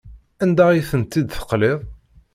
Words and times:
Anda 0.43 0.63
ay 0.69 0.81
tent-id-teqliḍ? 0.89 1.79